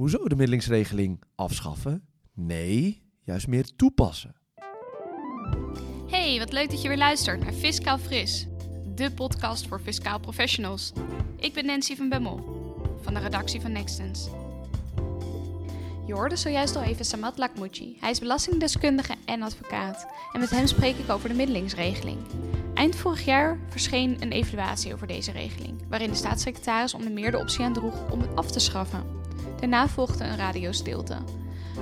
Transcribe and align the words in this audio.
Hoezo 0.00 0.28
de 0.28 0.36
middelingsregeling 0.36 1.22
afschaffen? 1.34 2.08
Nee, 2.34 3.02
juist 3.24 3.46
meer 3.46 3.76
toepassen. 3.76 4.34
Hey, 6.06 6.38
wat 6.38 6.52
leuk 6.52 6.70
dat 6.70 6.82
je 6.82 6.88
weer 6.88 6.96
luistert 6.96 7.40
naar 7.40 7.52
Fiscaal 7.52 7.98
Fris, 7.98 8.46
de 8.94 9.12
podcast 9.12 9.66
voor 9.66 9.80
fiscaal 9.80 10.20
professionals. 10.20 10.92
Ik 11.36 11.52
ben 11.52 11.66
Nancy 11.66 11.96
van 11.96 12.08
Bemmel, 12.08 12.38
van 13.00 13.14
de 13.14 13.20
redactie 13.20 13.60
van 13.60 13.72
Nextens. 13.72 14.28
Je 16.06 16.12
hoorde 16.12 16.36
zojuist 16.36 16.76
al 16.76 16.82
even 16.82 17.04
Samat 17.04 17.38
Lakmouchi. 17.38 17.96
Hij 18.00 18.10
is 18.10 18.18
belastingdeskundige 18.18 19.14
en 19.24 19.42
advocaat. 19.42 20.06
En 20.32 20.40
met 20.40 20.50
hem 20.50 20.66
spreek 20.66 20.96
ik 20.96 21.10
over 21.10 21.28
de 21.28 21.34
middelingsregeling. 21.34 22.18
Eind 22.74 22.96
vorig 22.96 23.24
jaar 23.24 23.58
verscheen 23.68 24.16
een 24.20 24.32
evaluatie 24.32 24.94
over 24.94 25.06
deze 25.06 25.32
regeling, 25.32 25.82
waarin 25.88 26.10
de 26.10 26.16
staatssecretaris 26.16 26.94
onder 26.94 27.12
meer 27.12 27.30
de 27.30 27.38
optie 27.38 27.64
aandroeg 27.64 28.10
om 28.10 28.20
het 28.20 28.36
af 28.36 28.50
te 28.50 28.60
schaffen. 28.60 29.19
Daarna 29.60 29.88
volgde 29.88 30.24
een 30.24 30.36
radiostilte. 30.36 31.16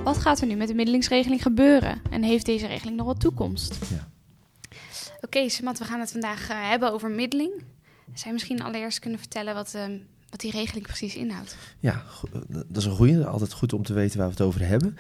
Wat 0.05 0.19
gaat 0.19 0.41
er 0.41 0.47
nu 0.47 0.55
met 0.55 0.69
de 0.69 0.75
middelingsregeling 0.75 1.43
gebeuren? 1.43 2.01
En 2.11 2.23
heeft 2.23 2.47
deze 2.47 2.67
regeling 2.67 2.97
nog 2.97 3.07
wat 3.07 3.21
toekomst? 3.21 3.79
Ja. 3.91 4.09
Oké, 5.21 5.49
Samat, 5.49 5.79
we 5.79 5.85
gaan 5.85 6.01
het 6.01 6.11
vandaag 6.11 6.51
uh, 6.51 6.69
hebben 6.69 6.93
over 6.93 7.11
middeling. 7.11 7.53
Zou 8.05 8.27
je 8.27 8.33
misschien 8.33 8.63
allereerst 8.63 8.99
kunnen 8.99 9.19
vertellen 9.19 9.55
wat, 9.55 9.73
uh, 9.77 9.85
wat 10.31 10.41
die 10.41 10.51
regeling 10.51 10.87
precies 10.87 11.17
inhoudt? 11.17 11.57
Ja, 11.79 12.03
dat 12.49 12.77
is 12.77 12.85
een 12.85 12.97
goede. 12.97 13.27
Altijd 13.27 13.53
goed 13.53 13.73
om 13.73 13.83
te 13.83 13.93
weten 13.93 14.19
waar 14.19 14.27
we 14.27 14.33
het 14.33 14.43
over 14.43 14.67
hebben. 14.67 14.97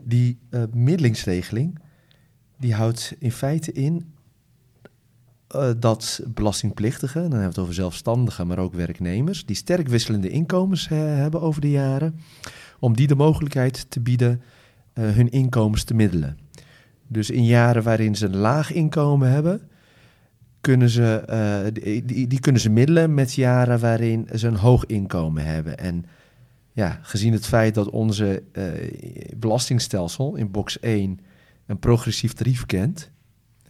Die 0.00 0.38
uh, 0.50 0.62
middelingsregeling, 0.72 1.78
die 2.56 2.74
houdt 2.74 3.14
in 3.18 3.32
feite 3.32 3.72
in 3.72 4.14
dat 5.78 6.20
belastingplichtigen, 6.28 7.20
dan 7.22 7.30
hebben 7.30 7.40
we 7.40 7.54
het 7.54 7.58
over 7.58 7.74
zelfstandigen, 7.74 8.46
maar 8.46 8.58
ook 8.58 8.74
werknemers, 8.74 9.46
die 9.46 9.56
sterk 9.56 9.88
wisselende 9.88 10.28
inkomens 10.28 10.88
hebben 10.88 11.40
over 11.40 11.60
de 11.60 11.70
jaren, 11.70 12.20
om 12.78 12.96
die 12.96 13.06
de 13.06 13.14
mogelijkheid 13.14 13.90
te 13.90 14.00
bieden 14.00 14.42
hun 14.92 15.30
inkomens 15.30 15.84
te 15.84 15.94
middelen. 15.94 16.38
Dus 17.06 17.30
in 17.30 17.44
jaren 17.44 17.82
waarin 17.82 18.14
ze 18.14 18.26
een 18.26 18.36
laag 18.36 18.72
inkomen 18.72 19.30
hebben, 19.30 19.60
kunnen 20.60 20.88
ze, 20.88 21.22
uh, 21.30 21.82
die, 22.04 22.26
die, 22.26 22.40
kunnen 22.40 22.60
ze 22.60 22.70
middelen 22.70 23.14
met 23.14 23.34
jaren 23.34 23.80
waarin 23.80 24.28
ze 24.34 24.46
een 24.46 24.56
hoog 24.56 24.86
inkomen 24.86 25.44
hebben. 25.44 25.78
En 25.78 26.04
ja, 26.72 26.98
gezien 27.02 27.32
het 27.32 27.46
feit 27.46 27.74
dat 27.74 27.90
onze 27.90 28.42
belastingstelsel 29.36 30.36
in 30.36 30.50
box 30.50 30.80
1 30.80 31.20
een 31.66 31.78
progressief 31.78 32.32
tarief 32.32 32.66
kent, 32.66 33.10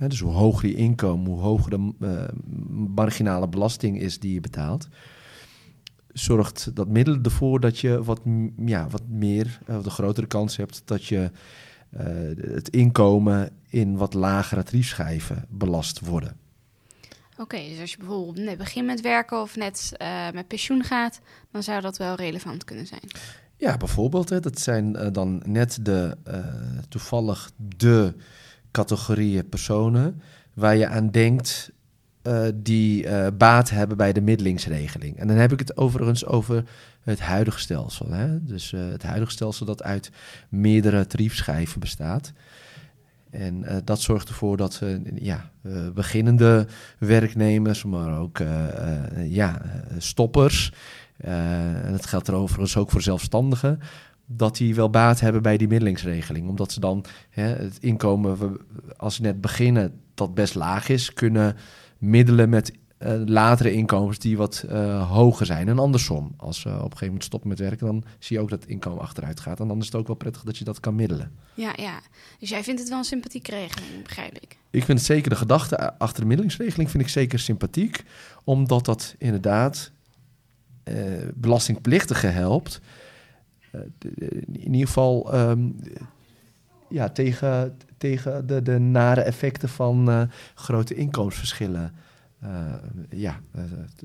hè, 0.00 0.08
dus 0.08 0.20
hoe 0.20 0.32
hoger 0.32 0.68
je 0.68 0.74
inkomen, 0.74 1.30
hoe 1.30 1.40
hoger 1.40 1.70
de 1.70 1.92
uh, 2.00 2.24
marginale 2.94 3.48
belasting 3.48 4.00
is 4.00 4.18
die 4.18 4.32
je 4.32 4.40
betaalt, 4.40 4.88
zorgt 6.12 6.70
dat 6.74 6.88
middelen 6.88 7.22
ervoor 7.22 7.60
dat 7.60 7.78
je 7.78 8.02
wat, 8.02 8.20
ja, 8.56 8.88
wat 8.88 9.02
meer, 9.08 9.58
of 9.66 9.82
de 9.82 9.90
grotere 9.90 10.26
kans 10.26 10.56
hebt 10.56 10.82
dat 10.84 11.04
je 11.04 11.30
uh, 11.90 12.00
het 12.52 12.68
inkomen 12.68 13.50
in 13.68 13.96
wat 13.96 14.14
lagere 14.14 14.62
tariefschijven 14.62 15.44
belast 15.48 16.00
worden. 16.00 16.36
Oké, 17.32 17.42
okay, 17.42 17.68
dus 17.68 17.80
als 17.80 17.90
je 17.90 17.98
bijvoorbeeld 17.98 18.36
net 18.36 18.58
begint 18.58 18.86
met 18.86 19.00
werken 19.00 19.40
of 19.40 19.56
net 19.56 19.92
uh, 20.02 20.30
met 20.30 20.48
pensioen 20.48 20.84
gaat, 20.84 21.20
dan 21.50 21.62
zou 21.62 21.80
dat 21.80 21.96
wel 21.96 22.14
relevant 22.14 22.64
kunnen 22.64 22.86
zijn. 22.86 23.10
Ja, 23.56 23.76
bijvoorbeeld. 23.76 24.28
Hè, 24.28 24.40
dat 24.40 24.58
zijn 24.58 24.96
uh, 24.96 25.06
dan 25.12 25.42
net 25.46 25.78
de 25.82 26.16
toevallig 26.88 27.50
de 27.56 28.14
categorieën 28.70 29.48
personen 29.48 30.22
waar 30.54 30.76
je 30.76 30.88
aan 30.88 31.10
denkt 31.10 31.70
die 32.54 33.06
baat 33.32 33.70
hebben 33.70 33.96
bij 33.96 34.12
de 34.12 34.20
middelingsregeling. 34.20 35.16
En 35.18 35.26
dan 35.26 35.36
heb 35.36 35.52
ik 35.52 35.58
het 35.58 35.76
overigens 35.76 36.26
over 36.26 36.64
het 37.00 37.20
huidige 37.20 37.58
stelsel. 37.58 38.10
Hè? 38.10 38.44
Dus 38.44 38.72
uh, 38.72 38.80
het 38.90 39.02
huidige 39.02 39.30
stelsel 39.30 39.66
dat 39.66 39.82
uit 39.82 40.10
meerdere 40.48 41.06
tariefschijven 41.06 41.80
bestaat. 41.80 42.32
En 43.30 43.82
dat 43.84 44.00
zorgt 44.00 44.28
ervoor 44.28 44.56
dat 44.56 44.82
ja, 45.14 45.50
beginnende 45.94 46.66
werknemers, 46.98 47.84
maar 47.84 48.18
ook 48.18 48.38
ja, 49.24 49.62
stoppers, 49.98 50.72
en 51.16 51.90
dat 51.90 52.06
geldt 52.06 52.28
er 52.28 52.34
overigens 52.34 52.76
ook 52.76 52.90
voor 52.90 53.02
zelfstandigen, 53.02 53.80
dat 54.32 54.56
die 54.56 54.74
wel 54.74 54.90
baat 54.90 55.20
hebben 55.20 55.42
bij 55.42 55.56
die 55.56 55.68
middelingsregeling. 55.68 56.48
Omdat 56.48 56.72
ze 56.72 56.80
dan 56.80 57.04
hè, 57.30 57.42
het 57.42 57.78
inkomen, 57.80 58.58
als 58.96 59.14
ze 59.14 59.22
net 59.22 59.40
beginnen, 59.40 60.00
dat 60.14 60.34
best 60.34 60.54
laag 60.54 60.88
is, 60.88 61.12
kunnen 61.12 61.56
middelen 61.98 62.48
met 62.48 62.72
uh, 62.98 63.12
latere 63.24 63.72
inkomens 63.72 64.18
die 64.18 64.36
wat 64.36 64.64
uh, 64.68 65.10
hoger 65.10 65.46
zijn. 65.46 65.68
En 65.68 65.78
andersom, 65.78 66.34
als 66.36 66.62
we 66.62 66.70
op 66.70 66.76
een 66.76 66.82
gegeven 66.82 67.06
moment 67.06 67.24
stoppen 67.24 67.48
met 67.48 67.58
werken, 67.58 67.86
dan 67.86 68.04
zie 68.18 68.36
je 68.36 68.42
ook 68.42 68.50
dat 68.50 68.60
het 68.60 68.70
inkomen 68.70 69.02
achteruit 69.02 69.40
gaat. 69.40 69.60
En 69.60 69.68
dan 69.68 69.78
is 69.78 69.86
het 69.86 69.94
ook 69.94 70.06
wel 70.06 70.16
prettig 70.16 70.42
dat 70.42 70.58
je 70.58 70.64
dat 70.64 70.80
kan 70.80 70.94
middelen. 70.94 71.32
Ja, 71.54 71.72
ja. 71.76 72.00
Dus 72.38 72.48
jij 72.48 72.62
vindt 72.62 72.80
het 72.80 72.88
wel 72.88 72.98
een 72.98 73.04
sympathieke 73.04 73.50
regeling, 73.50 74.02
begrijp 74.02 74.38
ik? 74.38 74.58
Ik 74.70 74.84
vind 74.84 74.98
het 74.98 75.06
zeker 75.06 75.30
de 75.30 75.36
gedachte 75.36 75.98
achter 75.98 76.20
de 76.20 76.26
middelingsregeling 76.26 76.90
vind 76.90 77.02
ik 77.02 77.08
zeker 77.08 77.38
sympathiek, 77.38 78.02
omdat 78.44 78.84
dat 78.84 79.14
inderdaad 79.18 79.90
uh, 80.84 80.94
belastingplichtigen 81.34 82.32
helpt. 82.32 82.80
In 84.52 84.72
ieder 84.72 84.86
geval 84.86 85.34
um, 85.34 85.76
ja, 86.88 87.08
tegen, 87.08 87.76
tegen 87.96 88.46
de, 88.46 88.62
de 88.62 88.78
nare 88.78 89.20
effecten 89.20 89.68
van 89.68 90.28
grote 90.54 90.94
inkomensverschillen. 90.94 91.92
Uh, 92.44 92.74
ja, 93.10 93.40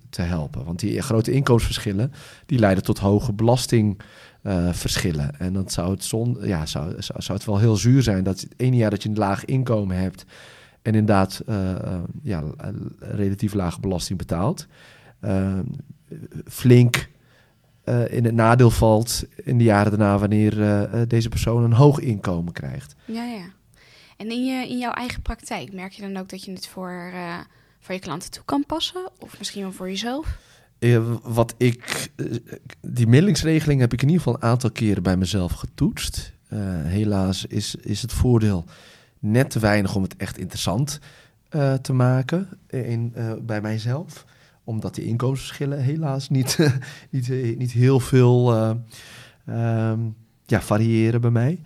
te 0.09 0.21
helpen. 0.21 0.65
Want 0.65 0.79
die 0.79 1.01
grote 1.01 1.31
inkomensverschillen 1.31 2.11
die 2.45 2.59
leiden 2.59 2.83
tot 2.83 2.99
hoge 2.99 3.33
belastingverschillen. 3.33 5.31
Uh, 5.33 5.45
en 5.47 5.53
dan 5.53 5.69
zou 5.69 5.91
het, 5.91 6.03
zon, 6.03 6.37
ja, 6.41 6.65
zou, 6.65 7.01
zou, 7.01 7.21
zou, 7.21 7.37
het 7.37 7.47
wel 7.47 7.59
heel 7.59 7.75
zuur 7.75 8.03
zijn 8.03 8.23
dat 8.23 8.41
het 8.41 8.53
ene 8.57 8.75
jaar 8.75 8.89
dat 8.89 9.03
je 9.03 9.09
een 9.09 9.15
laag 9.17 9.45
inkomen 9.45 9.97
hebt 9.97 10.25
en 10.81 10.93
inderdaad 10.93 11.41
ja, 12.21 12.43
relatief 12.99 13.53
lage 13.53 13.79
belasting 13.79 14.17
betaalt, 14.17 14.67
flink 16.45 17.09
in 18.09 18.25
het 18.25 18.33
nadeel 18.33 18.71
valt 18.71 19.23
in 19.43 19.57
de 19.57 19.63
jaren 19.63 19.91
daarna 19.91 20.17
wanneer 20.17 20.89
deze 21.07 21.29
persoon 21.29 21.63
een 21.63 21.73
hoog 21.73 21.99
inkomen 21.99 22.53
krijgt. 22.53 22.95
Ja, 23.05 23.23
ja. 23.23 23.45
En 24.17 24.31
in, 24.31 24.45
je, 24.45 24.67
in 24.67 24.77
jouw 24.77 24.91
eigen 24.91 25.21
praktijk 25.21 25.73
merk 25.73 25.91
je 25.91 26.01
dan 26.01 26.17
ook 26.17 26.29
dat 26.29 26.43
je 26.43 26.51
het 26.51 26.67
voor 26.67 27.13
voor 27.85 27.95
je 27.95 28.01
klanten 28.01 28.31
toe 28.31 28.43
kan 28.45 28.65
passen? 28.65 29.11
Of 29.19 29.37
misschien 29.37 29.61
wel 29.61 29.71
voor 29.71 29.89
jezelf? 29.89 30.37
Uh, 30.79 31.15
wat 31.23 31.55
ik, 31.57 32.11
uh, 32.15 32.35
die 32.81 33.07
middelingsregeling 33.07 33.79
heb 33.79 33.93
ik 33.93 34.01
in 34.01 34.07
ieder 34.07 34.23
geval 34.23 34.41
een 34.41 34.49
aantal 34.49 34.71
keren 34.71 35.03
bij 35.03 35.17
mezelf 35.17 35.51
getoetst. 35.51 36.33
Uh, 36.49 36.59
helaas 36.83 37.45
is, 37.45 37.75
is 37.75 38.01
het 38.01 38.13
voordeel 38.13 38.65
net 39.19 39.49
te 39.49 39.59
weinig 39.59 39.95
om 39.95 40.03
het 40.03 40.15
echt 40.15 40.37
interessant 40.37 40.99
te 41.81 41.93
maken 41.93 42.49
in, 42.67 43.13
bij 43.41 43.61
mijzelf. 43.61 44.25
Omdat 44.65 44.95
die 44.95 45.05
inkomensverschillen 45.05 45.79
helaas 45.79 46.29
niet, 46.29 46.57
niet, 47.11 47.57
niet 47.57 47.71
heel 47.71 47.99
veel 47.99 48.53
ehm, 49.45 49.99
ja, 50.45 50.61
variëren 50.61 51.21
bij 51.21 51.31
mij. 51.31 51.59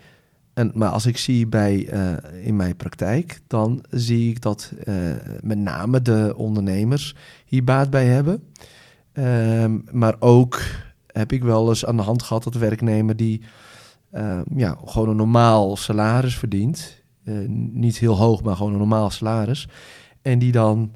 En, 0.59 0.71
maar 0.73 0.89
als 0.89 1.05
ik 1.05 1.17
zie 1.17 1.47
bij, 1.47 1.93
uh, 1.93 2.45
in 2.45 2.55
mijn 2.55 2.75
praktijk, 2.75 3.39
dan 3.47 3.83
zie 3.89 4.29
ik 4.29 4.41
dat 4.41 4.73
uh, 4.87 4.95
met 5.41 5.57
name 5.57 6.01
de 6.01 6.33
ondernemers 6.37 7.15
hier 7.45 7.63
baat 7.63 7.89
bij 7.89 8.05
hebben. 8.05 8.43
Um, 9.13 9.83
maar 9.91 10.15
ook 10.19 10.61
heb 11.07 11.31
ik 11.31 11.43
wel 11.43 11.69
eens 11.69 11.85
aan 11.85 11.97
de 11.97 12.03
hand 12.03 12.23
gehad 12.23 12.43
dat 12.43 12.53
werknemer 12.53 13.15
die 13.15 13.41
uh, 14.13 14.39
ja, 14.55 14.77
gewoon 14.85 15.09
een 15.09 15.15
normaal 15.15 15.77
salaris 15.77 16.37
verdient. 16.37 17.03
niet 17.71 17.97
heel 17.97 18.17
hoog, 18.17 18.43
maar 18.43 18.55
gewoon 18.55 18.71
een 18.71 18.77
normaal 18.77 19.09
salaris. 19.09 19.67
En 20.21 20.39
die 20.39 20.51
dan 20.51 20.91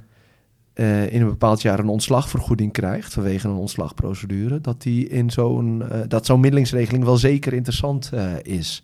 in 0.74 1.22
een 1.22 1.28
bepaald 1.28 1.62
jaar 1.62 1.80
een 1.80 1.88
ontslagvergoeding 1.88 2.72
krijgt 2.72 3.14
vanwege 3.14 3.48
een 3.48 3.56
ontslagprocedure. 3.56 4.62
Dat, 4.62 4.82
die 4.82 5.08
in 5.08 5.30
zo'n, 5.30 5.84
dat 6.08 6.26
zo'n 6.26 6.40
middelingsregeling 6.40 7.04
wel 7.04 7.18
zeker 7.18 7.54
interessant 7.54 8.12
is. 8.42 8.84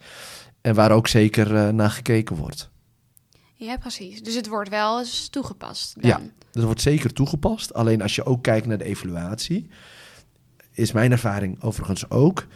En 0.61 0.75
waar 0.75 0.91
ook 0.91 1.07
zeker 1.07 1.73
naar 1.73 1.89
gekeken 1.89 2.35
wordt. 2.35 2.69
Ja, 3.53 3.77
precies. 3.77 4.23
Dus 4.23 4.35
het 4.35 4.47
wordt 4.47 4.69
wel 4.69 4.99
eens 4.99 5.27
toegepast. 5.27 6.01
Dan. 6.01 6.09
Ja, 6.09 6.21
het 6.51 6.63
wordt 6.63 6.81
zeker 6.81 7.13
toegepast. 7.13 7.73
Alleen 7.73 8.01
als 8.01 8.15
je 8.15 8.25
ook 8.25 8.43
kijkt 8.43 8.67
naar 8.67 8.77
de 8.77 8.83
evaluatie, 8.83 9.67
is 10.71 10.91
mijn 10.91 11.11
ervaring 11.11 11.61
overigens 11.61 12.09
ook 12.09 12.47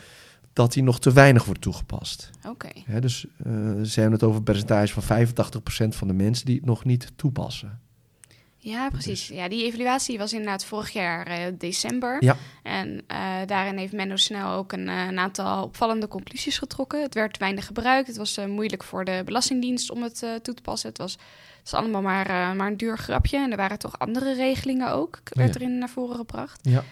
dat 0.53 0.73
die 0.73 0.83
nog 0.83 0.99
te 0.99 1.11
weinig 1.11 1.45
wordt 1.45 1.61
toegepast. 1.61 2.29
Oké. 2.47 2.67
Okay. 2.77 2.99
dus 2.99 3.25
ze 3.83 3.99
hebben 3.99 4.11
het 4.11 4.23
over 4.23 4.37
een 4.37 4.43
percentage 4.43 5.01
van 5.01 5.27
85% 5.27 5.89
van 5.89 6.07
de 6.07 6.13
mensen 6.13 6.45
die 6.45 6.55
het 6.55 6.65
nog 6.65 6.85
niet 6.85 7.11
toepassen. 7.15 7.81
Ja, 8.63 8.89
precies. 8.89 9.27
Ja, 9.27 9.47
die 9.47 9.63
evaluatie 9.63 10.17
was 10.17 10.31
inderdaad 10.33 10.65
vorig 10.65 10.89
jaar 10.89 11.39
uh, 11.39 11.53
december. 11.57 12.23
Ja. 12.23 12.37
En 12.63 13.03
uh, 13.11 13.35
daarin 13.45 13.77
heeft 13.77 13.93
Menno 13.93 14.15
snel 14.15 14.51
ook 14.51 14.71
een, 14.71 14.87
uh, 14.87 15.05
een, 15.05 15.19
aantal 15.19 15.63
opvallende 15.63 16.07
conclusies 16.07 16.57
getrokken. 16.57 17.01
Het 17.01 17.13
werd 17.13 17.37
weinig 17.37 17.65
gebruikt. 17.65 18.07
Het 18.07 18.17
was 18.17 18.37
moeilijk 18.47 18.83
voor 18.83 19.05
de 19.05 19.21
Belastingdienst 19.25 19.91
om 19.91 20.03
het 20.03 20.19
toe 20.19 20.53
te 20.53 20.61
passen. 20.61 20.89
Het 20.89 20.97
was, 20.97 21.11
het 21.11 21.71
was 21.71 21.79
allemaal 21.79 22.01
maar, 22.01 22.55
maar 22.55 22.67
een 22.67 22.77
duur 22.77 22.97
grapje. 22.97 23.37
En 23.37 23.51
er 23.51 23.57
waren 23.57 23.79
toch 23.79 23.99
andere 23.99 24.33
regelingen 24.33 24.91
ook, 24.91 25.19
werd 25.23 25.53
ja. 25.53 25.59
erin 25.59 25.77
naar 25.77 25.89
voren 25.89 26.15
gebracht. 26.15 26.59
Ja. 26.61 26.83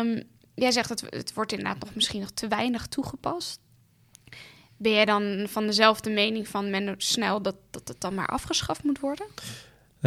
Um, 0.00 0.22
jij 0.54 0.72
zegt 0.72 0.88
dat 0.88 1.00
het 1.00 1.34
wordt 1.34 1.52
inderdaad 1.52 1.84
nog 1.84 1.94
misschien 1.94 2.20
nog 2.20 2.30
te 2.30 2.48
weinig 2.48 2.86
toegepast. 2.86 3.60
Ben 4.76 4.92
jij 4.92 5.04
dan 5.04 5.46
van 5.48 5.66
dezelfde 5.66 6.10
mening 6.10 6.48
van 6.48 6.70
men 6.70 6.94
snel 6.98 7.42
dat, 7.42 7.56
dat 7.70 7.88
het 7.88 8.00
dan 8.00 8.14
maar 8.14 8.28
afgeschaft 8.28 8.82
moet 8.82 9.00
worden? 9.00 9.26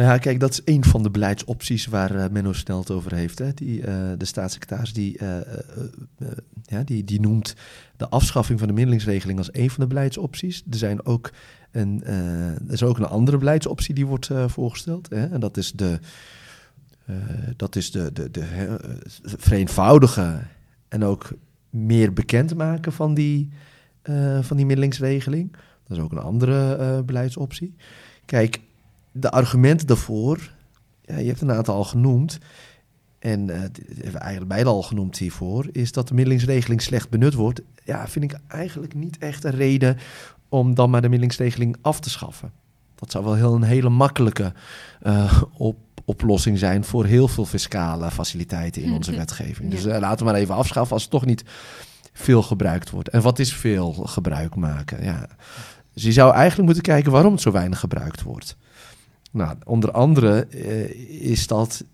Ja, 0.00 0.18
kijk, 0.18 0.40
dat 0.40 0.50
is 0.50 0.60
een 0.64 0.84
van 0.84 1.02
de 1.02 1.10
beleidsopties 1.10 1.86
waar 1.86 2.14
uh, 2.14 2.24
Menno 2.30 2.52
Snel 2.52 2.78
het 2.78 2.90
over 2.90 3.14
heeft. 3.14 3.38
Hè. 3.38 3.52
Die, 3.54 3.80
uh, 3.80 3.86
de 4.18 4.24
staatssecretaris 4.24 4.92
die, 4.92 5.22
uh, 5.22 5.36
ja, 6.62 6.82
die, 6.82 7.04
die 7.04 7.20
noemt 7.20 7.54
de 7.96 8.08
afschaffing 8.08 8.58
van 8.58 8.68
de 8.68 8.74
middelingsregeling 8.74 9.38
als 9.38 9.54
een 9.54 9.70
van 9.70 9.82
de 9.82 9.86
beleidsopties. 9.86 10.62
Er, 10.70 10.76
zijn 10.76 11.06
ook 11.06 11.30
een, 11.70 12.04
er 12.04 12.72
is 12.72 12.82
ook 12.82 12.98
een 12.98 13.04
andere 13.04 13.38
beleidsoptie 13.38 13.94
die 13.94 14.06
wordt 14.06 14.30
voorgesteld. 14.46 15.10
Hè. 15.10 15.26
En 15.26 15.40
dat 15.40 15.56
is 15.56 15.72
de, 15.72 15.98
dat 17.56 17.76
is 17.76 17.90
de, 17.90 18.12
de, 18.12 18.30
de, 18.30 18.76
vereenvoudigen 19.22 20.48
en 20.88 21.04
ook 21.04 21.32
meer 21.70 22.12
bekend 22.12 22.54
maken 22.54 22.92
van 22.92 23.14
die, 23.14 23.48
van 24.40 24.56
die 24.56 24.66
middelingsregeling. 24.66 25.52
Dat 25.86 25.96
is 25.96 26.02
ook 26.02 26.12
een 26.12 26.18
andere 26.18 27.02
beleidsoptie. 27.02 27.74
Kijk, 28.24 28.60
de 29.12 29.30
argumenten 29.30 29.86
daarvoor, 29.86 30.52
ja, 31.02 31.16
je 31.16 31.26
hebt 31.26 31.40
een 31.40 31.52
aantal 31.52 31.74
al 31.74 31.84
genoemd. 31.84 32.38
En 33.18 33.48
uh, 33.48 33.56
hebben 33.58 34.12
we 34.12 34.18
eigenlijk 34.18 34.48
beide 34.48 34.68
al 34.68 34.82
genoemd 34.82 35.18
hiervoor, 35.18 35.68
is 35.72 35.92
dat 35.92 36.08
de 36.08 36.14
middelingsregeling 36.14 36.82
slecht 36.82 37.10
benut 37.10 37.34
wordt. 37.34 37.60
Ja, 37.84 38.08
vind 38.08 38.32
ik 38.32 38.38
eigenlijk 38.48 38.94
niet 38.94 39.18
echt 39.18 39.44
een 39.44 39.50
reden 39.50 39.96
om 40.48 40.74
dan 40.74 40.90
maar 40.90 41.00
de 41.00 41.08
middelingsregeling 41.08 41.76
af 41.80 42.00
te 42.00 42.10
schaffen. 42.10 42.52
Dat 42.94 43.10
zou 43.10 43.24
wel 43.24 43.34
heel 43.34 43.54
een 43.54 43.62
hele 43.62 43.88
makkelijke 43.88 44.52
uh, 45.02 45.42
op, 45.56 45.76
oplossing 46.04 46.58
zijn 46.58 46.84
voor 46.84 47.04
heel 47.04 47.28
veel 47.28 47.46
fiscale 47.46 48.10
faciliteiten 48.10 48.82
in 48.82 48.92
onze 48.92 49.16
wetgeving. 49.22 49.70
Dus 49.70 49.86
uh, 49.86 49.98
laten 49.98 50.18
we 50.26 50.32
maar 50.32 50.40
even 50.40 50.54
afschaffen 50.54 50.92
als 50.92 51.02
het 51.02 51.10
toch 51.10 51.24
niet 51.24 51.44
veel 52.12 52.42
gebruikt 52.42 52.90
wordt. 52.90 53.08
En 53.08 53.22
wat 53.22 53.38
is 53.38 53.54
veel 53.54 53.92
gebruik 53.92 54.54
maken? 54.54 55.04
Ja. 55.04 55.26
Dus 55.92 56.02
je 56.02 56.12
zou 56.12 56.34
eigenlijk 56.34 56.64
moeten 56.64 56.82
kijken 56.82 57.12
waarom 57.12 57.32
het 57.32 57.40
zo 57.40 57.50
weinig 57.50 57.78
gebruikt 57.78 58.22
wordt. 58.22 58.56
Nou, 59.30 59.56
onder 59.64 59.90
andere 59.90 60.46
uh, 60.50 61.30
is 61.30 61.46
dat, 61.46 61.84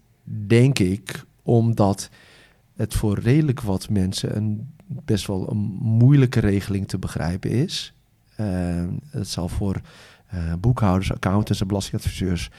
denk 0.47 0.79
ik, 0.79 1.25
omdat 1.43 2.11
het 2.77 2.95
voor 2.95 3.19
redelijk 3.19 3.61
wat 3.61 3.89
mensen 3.89 4.37
een 4.37 4.75
best 4.87 5.27
wel 5.27 5.51
een 5.51 5.59
moeilijke 5.81 6.41
regeling 6.41 6.89
te 6.89 6.99
begrijpen 6.99 7.51
is. 7.51 7.93
Uh, 8.41 8.85
het 9.11 9.29
zal 9.29 9.49
voor 9.49 9.81
uh, 10.35 10.53
boekhouders, 10.61 11.13
accountants 11.13 11.61
en 11.61 11.67
belastingadviseurs 11.67 12.51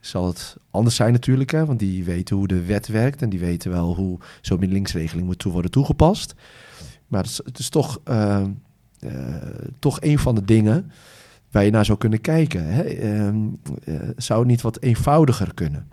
zal 0.00 0.26
het 0.26 0.56
anders 0.70 0.96
zijn 0.96 1.12
natuurlijk, 1.12 1.50
hè, 1.50 1.64
want 1.66 1.78
die 1.78 2.04
weten 2.04 2.36
hoe 2.36 2.46
de 2.46 2.64
wet 2.64 2.86
werkt 2.86 3.22
en 3.22 3.28
die 3.28 3.40
weten 3.40 3.70
wel 3.70 3.94
hoe 3.94 4.18
zo'n 4.40 4.58
middelingsregeling 4.58 5.26
moet 5.26 5.42
worden 5.42 5.70
toegepast. 5.70 6.34
Maar 7.06 7.22
het 7.22 7.30
is, 7.30 7.40
het 7.44 7.58
is 7.58 7.68
toch, 7.68 8.00
toch 9.78 10.00
een 10.00 10.18
van 10.18 10.34
de 10.34 10.44
dingen 10.44 10.90
waar 11.52 11.64
je 11.64 11.70
naar 11.70 11.84
zou 11.84 11.98
kunnen 11.98 12.20
kijken. 12.20 12.64
Hè? 12.64 12.82
Ehm, 12.82 13.36
eh, 13.84 13.94
zou 14.16 14.38
het 14.38 14.48
niet 14.48 14.62
wat 14.62 14.80
eenvoudiger 14.80 15.54
kunnen? 15.54 15.88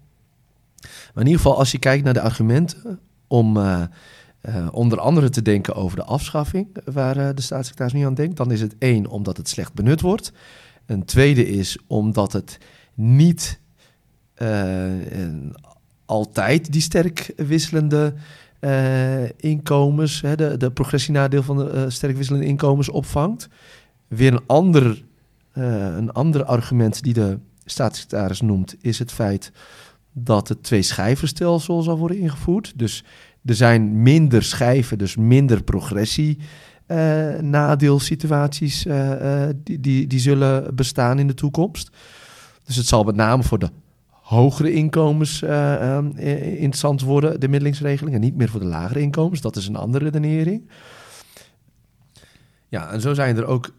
Maar 0.82 1.24
in 1.24 1.30
ieder 1.30 1.42
geval, 1.42 1.58
als 1.58 1.72
je 1.72 1.80
kijkt 1.80 2.04
naar 2.04 2.14
de 2.14 2.22
argumenten 2.22 3.00
om 3.28 3.58
uh, 3.58 3.82
uh, 4.42 4.68
onder 4.72 5.00
andere 5.00 5.30
te 5.30 5.42
denken 5.42 5.76
over 5.76 5.98
de 5.98 6.04
afschaffing, 6.04 6.68
waar 6.86 7.36
de 7.36 7.42
staatssecretaris 7.42 7.94
nu 7.94 8.06
aan 8.06 8.14
denkt, 8.14 8.38
dan 8.38 8.52
is 8.52 8.62
het 8.62 8.76
één, 8.78 9.08
omdat 9.08 9.38
het 9.38 9.50
slecht 9.50 9.74
benut 9.74 10.02
wordt. 10.02 10.32
Een 10.86 11.06
tweede 11.06 11.48
is 11.48 11.78
omdat 11.88 12.34
het 12.34 12.58
niet 12.94 13.60
altijd 16.06 16.72
die 16.72 16.82
sterk 16.82 17.34
wisselende 17.36 18.14
inkomens, 19.38 20.22
hè, 20.22 20.36
de, 20.36 20.58
de 20.58 20.72
progressienadeel 20.72 21.44
van 21.44 21.58
de 21.58 21.90
sterk 21.90 22.18
wisselende 22.18 22.46
inkomens 22.46 22.90
opvangt. 22.90 23.50
Weer 24.08 24.34
een 24.34 24.46
ander 24.48 25.04
uh, 25.54 25.96
een 25.96 26.12
ander 26.12 26.44
argument 26.44 27.04
die 27.04 27.14
de 27.14 27.40
staatssecretaris 27.66 28.42
noemt, 28.42 28.76
is 28.82 29.00
het 29.00 29.12
feit 29.12 29.52
dat 30.14 30.48
het 30.48 30.64
twee 30.64 30.82
schijvenstelsel 30.82 31.82
zal 31.82 31.98
worden 31.98 32.18
ingevoerd. 32.18 32.74
Dus 32.76 33.04
er 33.46 33.56
zijn 33.56 34.02
minder 34.02 34.44
schijven, 34.44 34.98
dus 34.98 35.16
minder 35.16 35.64
progressie. 35.64 36.38
Uh, 36.88 37.40
nadeelsituaties 37.40 38.86
uh, 38.86 39.46
die, 39.56 39.80
die, 39.80 40.08
die 40.08 40.20
zullen 40.20 40.76
bestaan 40.76 41.20
in 41.20 41.28
de 41.28 41.34
toekomst. 41.34 41.90
Dus 42.64 42.76
het 42.76 42.86
zal 42.86 43.04
met 43.04 43.16
name 43.16 43.44
voor 43.44 43.60
de 43.60 43.70
hogere 44.10 44.74
inkomens 44.74 45.42
interessant 46.14 47.02
worden, 47.02 47.40
de 47.40 47.48
middelingsregeling, 47.48 48.16
en 48.16 48.22
niet 48.22 48.36
meer 48.36 48.50
voor 48.50 48.60
de 48.60 48.66
lagere 48.66 49.02
inkomens. 49.02 49.42
Dat 49.42 49.56
is 49.56 49.68
een 49.68 49.76
andere 49.76 50.04
redenering. 50.04 50.70
Ja, 52.68 52.92
en 52.92 53.02
zo 53.02 53.14
zijn 53.14 53.38
er 53.38 53.46
ook 53.46 53.72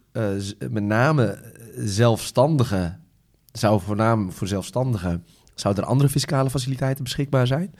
met 0.70 0.82
name 0.82 1.52
zelfstandigen, 1.76 3.00
zou 3.52 3.80
voornamelijk 3.80 4.36
voor 4.36 4.46
zelfstandigen, 4.46 5.24
zouden 5.54 5.84
er 5.84 5.90
andere 5.90 6.08
fiscale 6.08 6.50
faciliteiten 6.50 7.04
beschikbaar 7.04 7.46
zijn. 7.46 7.74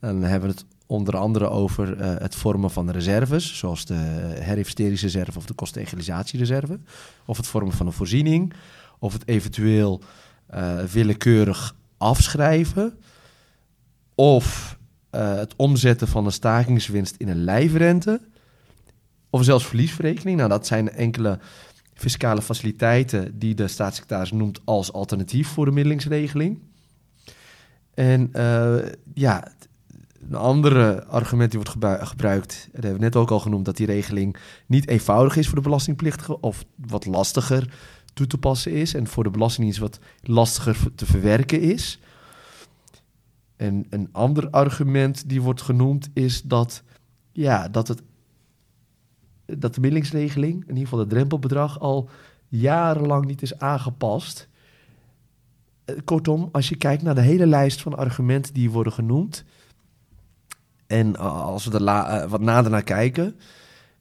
Dan 0.00 0.22
hebben 0.22 0.48
we 0.48 0.54
het 0.54 0.64
onder 0.86 1.16
andere 1.16 1.48
over 1.48 2.00
uh, 2.00 2.14
het 2.18 2.34
vormen 2.34 2.70
van 2.70 2.90
reserves, 2.90 3.58
zoals 3.58 3.84
de 3.84 3.94
herinvesteringsreserve 4.38 5.38
of 5.38 5.46
de 5.46 5.54
kostenegalisatiereserve. 5.54 6.78
Of 7.26 7.36
het 7.36 7.46
vormen 7.46 7.72
van 7.72 7.86
een 7.86 7.92
voorziening, 7.92 8.52
of 8.98 9.12
het 9.12 9.28
eventueel 9.28 10.02
uh, 10.54 10.78
willekeurig 10.82 11.74
afschrijven. 11.96 12.98
Of 14.14 14.78
het 15.10 15.54
omzetten 15.56 16.08
van 16.08 16.26
een 16.26 16.32
stakingswinst 16.32 17.14
in 17.16 17.28
een 17.28 17.44
lijfrente. 17.44 18.20
Of 19.34 19.44
zelfs 19.44 19.66
verliesverrekening. 19.66 20.36
Nou, 20.36 20.48
dat 20.48 20.66
zijn 20.66 20.90
enkele 20.90 21.38
fiscale 21.94 22.42
faciliteiten 22.42 23.38
die 23.38 23.54
de 23.54 23.68
staatssecretaris 23.68 24.32
noemt 24.32 24.60
als 24.64 24.92
alternatief 24.92 25.48
voor 25.48 25.64
de 25.64 25.70
middelingsregeling. 25.70 26.58
En 27.94 28.30
uh, 28.36 28.76
ja, 29.14 29.52
een 30.28 30.34
andere 30.34 31.04
argument 31.04 31.50
die 31.50 31.60
wordt 31.60 32.08
gebruikt, 32.08 32.68
dat 32.72 32.82
hebben 32.82 33.00
we 33.00 33.04
net 33.04 33.16
ook 33.16 33.30
al 33.30 33.40
genoemd, 33.40 33.64
dat 33.64 33.76
die 33.76 33.86
regeling 33.86 34.36
niet 34.66 34.88
eenvoudig 34.88 35.36
is 35.36 35.46
voor 35.46 35.56
de 35.56 35.62
belastingplichtige 35.62 36.40
of 36.40 36.64
wat 36.76 37.06
lastiger 37.06 37.74
toe 38.12 38.26
te 38.26 38.38
passen 38.38 38.72
is 38.72 38.94
en 38.94 39.06
voor 39.06 39.24
de 39.24 39.30
Belastingdienst 39.30 39.80
wat 39.80 39.98
lastiger 40.22 40.94
te 40.94 41.06
verwerken 41.06 41.60
is. 41.60 41.98
En 43.56 43.86
een 43.90 44.08
ander 44.12 44.50
argument 44.50 45.28
die 45.28 45.42
wordt 45.42 45.62
genoemd 45.62 46.10
is 46.12 46.42
dat, 46.42 46.82
ja, 47.32 47.68
dat 47.68 47.88
het 47.88 48.02
dat 49.46 49.74
de 49.74 49.80
middelingsregeling, 49.80 50.62
in 50.62 50.68
ieder 50.68 50.82
geval 50.82 50.98
het 50.98 51.08
drempelbedrag, 51.08 51.80
al 51.80 52.08
jarenlang 52.48 53.26
niet 53.26 53.42
is 53.42 53.58
aangepast. 53.58 54.48
Eh, 55.84 55.96
kortom, 56.04 56.48
als 56.52 56.68
je 56.68 56.76
kijkt 56.76 57.02
naar 57.02 57.14
de 57.14 57.20
hele 57.20 57.46
lijst 57.46 57.82
van 57.82 57.96
argumenten 57.96 58.54
die 58.54 58.70
worden 58.70 58.92
genoemd, 58.92 59.44
en 60.86 61.16
als 61.16 61.64
we 61.64 61.78
er 61.78 61.82
uh, 61.82 62.30
wat 62.30 62.40
nader 62.40 62.70
naar 62.70 62.82
kijken, 62.82 63.36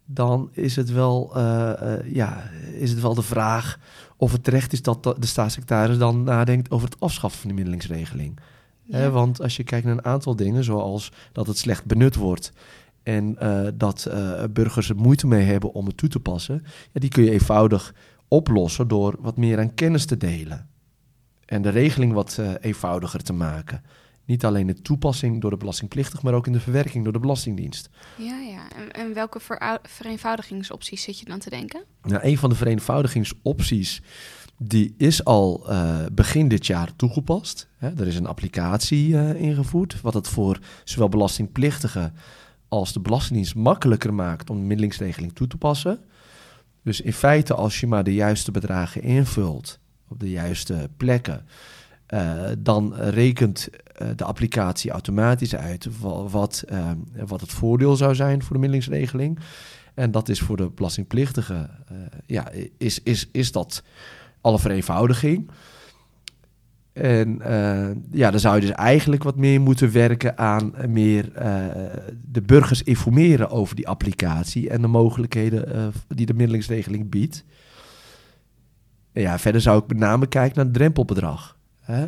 dan 0.06 0.50
is 0.51 0.75
het, 0.75 0.91
wel, 0.91 1.38
uh, 1.38 2.13
ja, 2.13 2.50
is 2.74 2.89
het 2.89 3.01
wel 3.01 3.13
de 3.13 3.22
vraag 3.22 3.79
of 4.17 4.32
het 4.32 4.44
terecht 4.44 4.74
is 4.74 4.82
dat 4.82 5.03
de 5.03 5.25
staatssecretaris 5.25 5.98
dan 5.98 6.24
nadenkt 6.24 6.72
over 6.72 6.89
het 6.89 7.00
afschaffen 7.00 7.39
van 7.39 7.50
de 7.50 7.56
middelingsregeling. 7.56 8.39
Ja. 8.86 9.10
want 9.10 9.41
als 9.41 9.58
je 9.58 9.63
kijkt 9.63 9.86
naar 9.86 9.94
een 9.98 10.06
aantal 10.06 10.36
dingen, 10.36 10.63
zoals 10.63 11.12
dat 11.32 11.48
het 11.48 11.58
slecht 11.58 11.86
benut 11.86 12.15
wordt 12.15 12.51
en 13.03 13.36
uh, 13.41 13.67
dat 13.74 14.07
uh, 14.07 14.43
burgers 14.50 14.89
er 14.89 14.95
moeite 14.95 15.27
mee 15.27 15.43
hebben 15.43 15.74
om 15.74 15.86
het 15.86 15.98
toe 15.98 16.10
te 16.10 16.19
passen, 16.19 16.63
ja, 16.91 17.00
die 17.00 17.10
kun 17.10 17.24
je 17.24 17.31
eenvoudig 17.31 17.93
oplossen 18.27 18.88
door 18.88 19.15
wat 19.19 19.38
meer 19.38 19.60
aan 19.60 19.74
kennis 19.74 20.05
te 20.05 20.17
delen. 20.17 20.69
En 21.45 21.62
de 21.62 21.69
regeling 21.69 22.13
wat 22.13 22.38
uh, 22.39 22.51
eenvoudiger 22.62 23.24
te 23.24 23.33
maken. 23.33 23.83
Niet 24.25 24.45
alleen 24.45 24.67
de 24.67 24.81
toepassing 24.81 25.41
door 25.41 25.50
de 25.50 25.57
belastingplichtig, 25.57 26.22
maar 26.22 26.33
ook 26.33 26.48
in 26.48 26.53
de 26.53 26.60
verwerking 26.60 27.03
door 27.03 27.13
de 27.13 27.19
Belastingdienst. 27.19 27.89
Ja, 28.17 28.39
ja. 28.39 28.72
En, 28.75 28.91
en 28.91 29.13
welke 29.13 29.39
vereenvoudigingsopties 29.83 31.01
zit 31.01 31.19
je 31.19 31.25
dan 31.25 31.39
te 31.39 31.50
denken? 31.50 31.83
Nou, 32.01 32.24
een 32.24 32.38
van 32.38 32.50
de 32.50 32.55
vereenvoudigingsopties 32.55 34.01
die 34.57 34.93
is 34.98 35.24
al 35.24 35.67
begin 36.12 36.48
dit 36.48 36.65
jaar 36.65 36.95
toegepast. 36.95 37.69
Hè, 37.77 38.00
er 38.00 38.07
is 38.07 38.15
een 38.15 38.27
applicatie 38.27 39.36
ingevoerd, 39.36 40.01
wat 40.01 40.13
het 40.13 40.27
voor 40.27 40.60
zowel 40.83 41.10
belastingplichtigen 41.10 42.13
als 42.74 42.94
de 42.94 43.00
Belastingdienst 43.00 43.56
makkelijker 43.56 44.13
maakt 44.13 44.50
om 44.50 44.58
de 44.58 44.63
middelingsregeling 44.63 45.34
toe 45.34 45.48
te 45.48 45.58
passen. 45.58 46.00
Dus 46.84 47.01
in 47.01 47.13
feite, 47.13 47.53
als 47.53 47.80
je 47.80 47.88
maar 47.88 48.03
de 48.03 48.13
juiste 48.13 48.51
bedragen 48.51 49.01
invult 49.01 49.80
op 50.08 50.20
de 50.20 50.30
juiste 50.30 50.89
plekken, 50.98 51.46
uh, 52.10 52.44
dan 52.58 52.96
rekent 52.96 53.70
uh, 54.01 54.08
de 54.15 54.24
applicatie 54.24 54.92
automatisch 54.92 55.56
uit 55.56 55.88
wat, 56.30 56.63
uh, 56.72 56.92
wat 57.25 57.42
het 57.42 57.51
voordeel 57.51 57.96
zou 57.96 58.15
zijn 58.15 58.44
voor 58.44 58.53
de 58.53 58.62
middelingsregeling. 58.62 59.39
En 59.94 60.12
dat 60.12 60.30
is 60.30 60.39
voor 60.39 60.58
de 60.58 60.70
belastingplichtige, 60.70 61.70
ja, 62.25 62.50
is, 62.77 63.00
is, 63.03 63.30
is 63.32 63.51
dat 63.51 63.84
alle 64.42 64.60
vereenvoudiging. 64.60 65.50
En 66.93 67.39
uh, 67.41 67.89
ja, 68.12 68.31
dan 68.31 68.39
zou 68.39 68.55
je 68.55 68.62
dus 68.62 68.71
eigenlijk 68.71 69.23
wat 69.23 69.35
meer 69.35 69.62
moeten 69.62 69.91
werken 69.91 70.38
aan 70.38 70.73
meer 70.88 71.25
uh, 71.25 71.65
de 72.23 72.41
burgers 72.41 72.83
informeren 72.83 73.50
over 73.50 73.75
die 73.75 73.88
applicatie 73.88 74.69
en 74.69 74.81
de 74.81 74.88
mogelijkheden 74.88 75.75
uh, 75.75 75.88
die 76.07 76.25
de 76.25 76.33
middelingsregeling 76.33 77.09
biedt. 77.09 77.43
En 79.12 79.21
ja, 79.21 79.39
verder 79.39 79.62
zou 79.62 79.81
ik 79.81 79.88
met 79.88 79.97
name 79.97 80.27
kijken 80.27 80.55
naar 80.55 80.65
het 80.65 80.73
drempelbedrag. 80.73 81.57
Hè? 81.79 82.07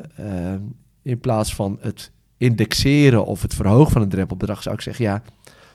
in 1.01 1.19
plaats 1.19 1.55
van 1.55 1.77
het 1.81 2.11
indexeren 2.37 3.25
of 3.25 3.41
het 3.41 3.53
verhogen 3.53 3.91
van 3.91 4.01
het 4.01 4.09
drempelbedrag, 4.09 4.61
zou 4.61 4.75
ik 4.75 4.81
zeggen, 4.81 5.05
ja, 5.05 5.21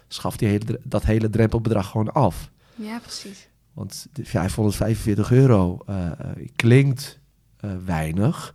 schaf 0.08 0.36
die 0.36 0.48
hele, 0.48 0.80
dat 0.82 1.04
hele 1.04 1.30
drempelbedrag 1.30 1.90
gewoon 1.90 2.12
af. 2.12 2.50
Ja, 2.74 2.98
precies. 2.98 3.48
Want 3.72 4.06
545 4.22 5.32
euro 5.32 5.84
klinkt 6.56 7.18
weinig. 7.84 8.54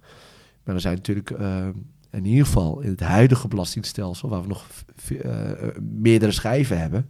Maar 0.65 0.75
er 0.75 0.81
zijn 0.81 0.95
natuurlijk 0.95 1.29
uh, 1.29 1.67
in 2.11 2.25
ieder 2.25 2.45
geval 2.45 2.79
in 2.81 2.89
het 2.89 2.99
huidige 2.99 3.47
belastingstelsel, 3.47 4.29
waar 4.29 4.41
we 4.41 4.47
nog 4.47 4.67
uh, 5.11 5.51
meerdere 5.81 6.31
schijven 6.31 6.79
hebben, 6.79 7.09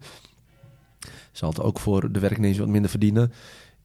zal 1.32 1.50
het 1.50 1.62
ook 1.62 1.80
voor 1.80 2.12
de 2.12 2.20
werknemers 2.20 2.60
wat 2.60 2.68
minder 2.68 2.90
verdienen, 2.90 3.32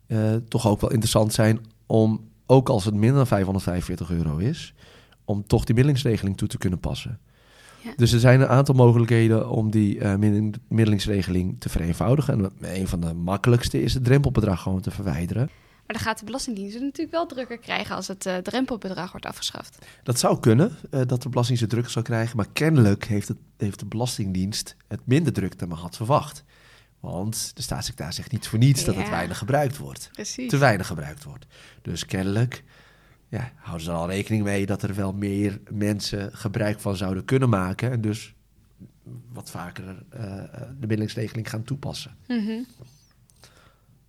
uh, 0.07 0.35
toch 0.49 0.67
ook 0.67 0.81
wel 0.81 0.91
interessant 0.91 1.33
zijn 1.33 1.61
om, 1.87 2.29
ook 2.47 2.69
als 2.69 2.85
het 2.85 2.95
minder 2.95 3.17
dan 3.17 3.27
545 3.27 4.11
euro 4.11 4.37
is, 4.37 4.75
om 5.25 5.47
toch 5.47 5.65
die 5.65 5.75
middelingsregeling 5.75 6.37
toe 6.37 6.49
te 6.49 6.59
kunnen 6.59 6.81
passen. 6.81 7.19
Ja. 7.83 7.93
Dus 7.97 8.13
er 8.13 8.21
zijn 8.21 8.41
een 8.41 8.49
aantal 8.49 8.75
mogelijkheden 8.75 9.51
om 9.51 9.71
die 9.71 9.97
uh, 9.97 10.15
middelingsregeling 10.69 11.61
te 11.61 11.69
vereenvoudigen. 11.69 12.35
En 12.35 12.53
een 12.79 12.89
van 12.89 13.01
de 13.01 13.15
makkelijkste 13.15 13.83
is 13.83 13.95
het 13.95 14.05
drempelbedrag 14.05 14.63
gewoon 14.63 14.81
te 14.81 14.91
verwijderen. 14.91 15.51
Maar 15.91 15.99
dan 15.99 16.09
gaat 16.09 16.19
de 16.19 16.25
Belastingdienst 16.25 16.75
het 16.75 16.83
natuurlijk 16.83 17.17
wel 17.17 17.27
drukker 17.27 17.59
krijgen 17.59 17.95
als 17.95 18.09
het 18.09 18.27
uh, 18.27 18.37
drempelbedrag 18.37 19.11
wordt 19.11 19.27
afgeschaft. 19.27 19.79
Dat 20.03 20.19
zou 20.19 20.41
kunnen, 20.41 20.77
uh, 20.91 21.01
dat 21.07 21.23
de 21.23 21.29
Belastingdienst 21.29 21.75
druk 21.75 21.89
zou 21.89 22.05
krijgen. 22.05 22.37
Maar 22.37 22.49
kennelijk 22.53 23.05
heeft, 23.05 23.29
het, 23.29 23.37
heeft 23.57 23.79
de 23.79 23.87
Belastingdienst 23.87 24.77
het 24.89 25.01
minder 25.05 25.33
druk 25.33 25.59
dan 25.59 25.69
men 25.69 25.77
had 25.77 25.97
verwacht. 25.97 26.45
Want 27.01 27.57
de 27.57 27.63
staatssecretaris 27.63 28.17
zegt 28.17 28.33
niet 28.33 28.49
voor 28.49 28.59
niets 28.59 28.85
dat 28.85 28.95
het 28.95 29.09
weinig 29.09 29.39
gebruikt 29.39 29.77
wordt. 29.77 30.09
Precies. 30.13 30.51
Te 30.51 30.57
weinig 30.59 30.87
gebruikt 30.87 31.25
wordt. 31.25 31.47
Dus 31.83 32.07
kennelijk 32.07 32.65
ja, 33.29 33.53
houden 33.57 33.85
ze 33.85 33.91
er 33.91 33.97
al 33.97 34.09
rekening 34.09 34.43
mee 34.43 34.67
dat 34.67 34.83
er 34.83 34.95
wel 34.95 35.13
meer 35.13 35.61
mensen 35.71 36.31
gebruik 36.33 36.81
van 36.81 36.97
zouden 36.97 37.25
kunnen 37.25 37.49
maken. 37.49 37.91
En 37.91 38.01
dus 38.01 38.35
wat 39.33 39.51
vaker 39.51 39.85
uh, 39.85 40.25
de 40.55 40.75
middelingsregeling 40.79 41.51
gaan 41.51 41.65
toepassen. 41.65 42.17
Mm 42.27 42.47
-hmm. 42.47 42.67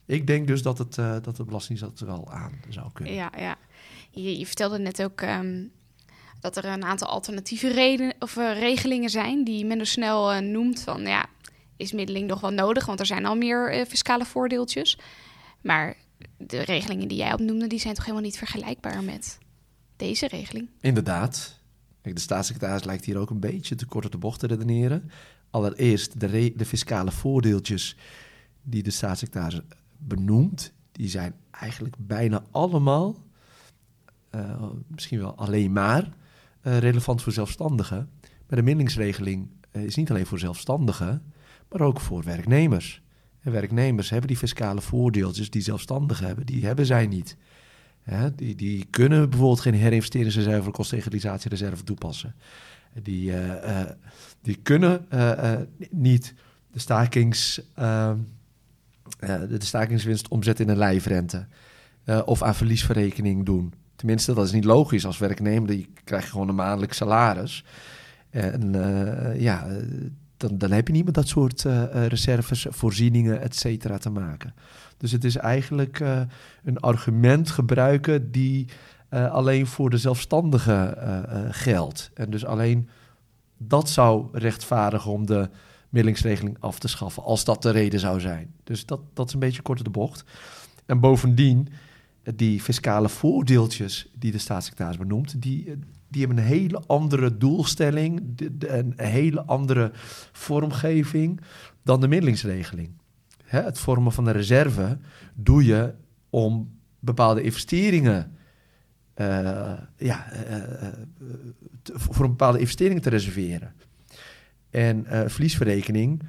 Ik 0.06 0.28
denk 0.28 0.48
dus 0.48 0.62
dat, 0.62 0.78
het, 0.78 0.98
uh, 0.98 1.16
dat 1.22 1.36
de 1.36 1.44
Belastingdienst 1.44 2.00
dat 2.00 2.08
wel 2.08 2.32
aan 2.32 2.60
zou 2.70 2.90
kunnen. 2.94 3.14
Ja, 3.14 3.32
ja. 3.38 3.58
Je, 4.12 4.40
je 4.40 4.46
vertelde 4.46 4.80
net 4.80 5.04
ook 5.04 5.22
um, 5.22 5.72
dat 6.40 6.58
er 6.58 6.66
een 6.66 6.84
aantal 6.84 7.08
alternatieve 7.08 7.72
reden, 7.72 8.14
of, 8.20 8.36
uh, 8.36 8.60
regelingen 8.60 9.10
zijn 9.10 9.44
die 9.44 9.66
men 9.66 9.78
dus 9.78 9.92
snel 9.92 10.34
uh, 10.34 10.40
noemt 10.40 10.82
van 10.82 11.02
ja, 11.02 11.26
is 11.78 11.92
middeling 11.92 12.28
nog 12.28 12.42
wel 12.42 12.52
nodig, 12.52 12.86
want 12.86 13.00
er 13.00 13.06
zijn 13.06 13.26
al 13.26 13.36
meer 13.36 13.86
fiscale 13.86 14.26
voordeeltjes. 14.26 14.98
Maar 15.62 15.96
de 16.38 16.62
regelingen 16.62 17.08
die 17.08 17.18
jij 17.18 17.34
opnoemde, 17.34 17.68
die 17.68 17.80
zijn 17.80 17.94
toch 17.94 18.04
helemaal 18.04 18.26
niet 18.26 18.38
vergelijkbaar 18.38 19.04
met 19.04 19.38
deze 19.96 20.28
regeling? 20.28 20.70
Inderdaad. 20.80 21.60
Kijk, 22.02 22.16
de 22.16 22.22
staatssecretaris 22.22 22.84
lijkt 22.84 23.06
hier 23.06 23.18
ook 23.18 23.30
een 23.30 23.40
beetje 23.40 23.76
te 23.76 23.86
kort 23.86 24.06
op 24.06 24.12
de 24.12 24.18
bocht 24.18 24.40
te 24.40 24.48
redeneren. 24.48 25.12
Allereerst 25.50 26.20
de, 26.20 26.54
de 26.56 26.66
fiscale 26.66 27.12
voordeeltjes 27.12 27.98
die 28.62 28.84
de 28.84 28.92
staatssecretaris 28.92 29.62
benoemd, 30.08 30.74
die 30.92 31.10
zijn 31.10 31.34
eigenlijk 31.52 31.96
bijna 31.98 32.44
allemaal, 32.52 33.24
uh, 34.36 34.64
misschien 34.88 35.20
wel 35.20 35.36
alleen 35.36 35.72
maar, 35.72 36.10
uh, 36.64 36.78
relevant 36.78 37.22
voor 37.22 37.34
zelfstandigen. 37.34 38.10
Maar 38.48 38.60
de 38.60 38.66
mindingsregeling 38.66 39.48
uh, 39.72 39.84
is 39.84 39.96
niet 39.96 40.10
alleen 40.10 40.26
voor 40.26 40.40
zelfstandigen, 40.40 41.34
maar 41.70 41.82
ook 41.82 42.00
voor 42.00 42.24
werknemers. 42.24 43.02
En 43.42 43.52
werknemers 43.52 44.10
hebben 44.10 44.28
die 44.28 44.38
fiscale 44.38 44.82
voordeeltjes 44.82 45.50
die 45.50 45.62
zelfstandigen 45.62 46.26
hebben, 46.26 46.46
die 46.46 46.66
hebben 46.66 46.86
zij 46.86 47.08
niet. 47.08 47.38
Die, 48.36 48.56
die 48.56 48.86
kunnen 48.90 49.30
bijvoorbeeld 49.30 49.60
geen 49.60 49.74
herinvesteringsreserve 49.74 50.68
of 50.68 50.74
kosttegalisatiereserve 50.76 51.84
toepassen. 51.84 52.36
Die, 53.04 53.34
die 54.42 54.56
kunnen 54.56 55.08
niet 55.90 56.34
de 56.72 56.80
stakings 56.80 57.62
uh, 57.80 58.12
de 59.28 59.58
stakingswinst 59.60 60.28
omzetten 60.28 60.66
in 60.66 60.72
een 60.72 60.78
lijfrente. 60.78 61.46
Uh, 62.06 62.22
of 62.26 62.42
aan 62.44 62.56
verliesverrekening 62.56 63.46
doen. 63.46 63.74
Tenminste, 63.96 64.34
dat 64.34 64.46
is 64.46 64.52
niet 64.52 64.64
logisch 64.66 65.06
als 65.06 65.18
werknemer. 65.18 65.74
Je 65.74 65.88
krijgt 66.04 66.30
gewoon 66.30 66.50
een 66.50 66.56
maandelijk 66.56 66.94
salaris. 66.94 67.66
En 68.30 68.76
uh, 68.76 69.42
ja, 69.42 69.68
dan, 70.38 70.58
dan 70.58 70.72
heb 70.72 70.88
je 70.88 70.94
niet 70.94 71.06
met 71.06 71.14
dat 71.14 71.28
soort 71.28 71.66
reserves, 71.94 72.66
voorzieningen, 72.70 73.42
et 73.42 73.56
cetera, 73.56 73.98
te 73.98 74.10
maken. 74.10 74.54
Dus 74.98 75.12
het 75.12 75.24
is 75.24 75.36
eigenlijk 75.36 76.04
een 76.64 76.80
argument 76.80 77.50
gebruiken 77.50 78.32
die 78.32 78.68
alleen 79.10 79.68
voor 79.68 79.90
de 79.90 79.98
zelfstandigen 79.98 80.98
geldt. 81.54 82.12
En 82.14 82.30
dus 82.30 82.46
alleen 82.46 82.90
dat 83.58 83.90
zou 83.90 84.28
rechtvaardigen 84.32 85.12
om 85.12 85.26
de 85.26 85.50
middelingsregeling 85.92 86.58
af 86.60 86.80
te 86.80 86.88
schaffen, 86.88 87.24
als 87.24 87.44
dat 87.44 87.62
de 87.62 87.70
reden 87.70 88.00
zou 88.00 88.20
zijn. 88.20 88.54
Dus 88.64 88.86
dat, 88.86 89.00
dat 89.14 89.28
is 89.28 89.34
een 89.34 89.40
beetje 89.40 89.62
kort 89.62 89.84
de 89.84 89.90
bocht. 89.90 90.24
En 90.86 91.00
bovendien, 91.00 91.68
die 92.36 92.62
fiscale 92.62 93.10
voordeeltjes 93.10 94.12
die 94.16 94.32
de 94.32 94.38
staatssecretaris 94.38 94.98
benoemt, 94.98 95.42
die, 95.42 95.64
die 96.08 96.26
hebben 96.26 96.38
een 96.38 96.50
hele 96.50 96.84
andere 96.88 97.38
doelstelling, 97.38 98.22
een 98.60 98.94
hele 98.96 99.44
andere 99.46 99.92
vormgeving 100.32 101.42
dan 101.84 102.02
de 102.02 102.08
middelingsregeling. 102.08 102.90
Het 103.44 103.80
vormen 103.80 104.12
van 104.12 104.28
een 104.28 104.34
reserve 104.34 104.98
doe 105.34 105.66
je 105.66 105.94
om 106.30 106.80
bepaalde 107.00 107.42
investeringen. 107.42 108.36
Uh, 109.16 109.74
ja, 109.98 110.34
uh, 110.34 110.58
uh, 110.58 110.88
voor 111.94 112.24
een 112.24 112.30
bepaalde 112.30 112.60
investeringen 112.60 113.02
te 113.02 113.10
reserveren. 113.10 113.74
En 114.72 115.06
uh, 115.12 115.22
verliesverrekening 115.26 116.22